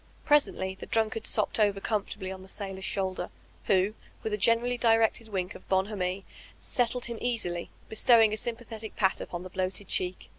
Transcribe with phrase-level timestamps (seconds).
[0.25, 3.29] Presently the drunkard sopped over comfortably 00 the sailor's shoulder,
[3.65, 3.93] who,
[4.23, 6.25] with a generally directed wink of bonhomie,
[6.59, 10.29] settled him easily, bestowing a sympathetic pat upon the bloated cheek.